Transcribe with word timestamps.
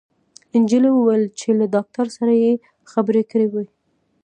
انجلۍ 0.55 0.91
وويل 0.93 1.23
چې 1.39 1.47
له 1.59 1.65
ډاکټر 1.75 2.05
سره 2.17 2.33
يې 2.43 2.53
خبرې 2.91 3.23
کړې 3.31 3.47
وې 3.51 3.65